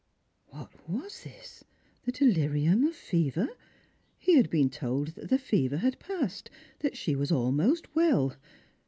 What 0.47 0.71
was 0.89 1.21
this 1.25 1.63
P 1.63 1.65
the 2.05 2.11
delirium 2.11 2.83
of 2.85 2.95
fever? 2.95 3.49
He 4.17 4.33
had 4.35 4.49
been 4.49 4.71
told 4.71 5.09
that 5.09 5.29
the 5.29 5.37
fever 5.37 5.77
had 5.77 5.99
passed, 5.99 6.49
that 6.79 6.97
she 6.97 7.15
was 7.15 7.31
almost 7.31 7.93
well. 7.95 8.33